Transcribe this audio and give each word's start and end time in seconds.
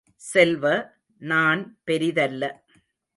செல்வ, 0.21 0.63
நான் 1.21 1.61
பெரிதல்ல! 1.87 2.43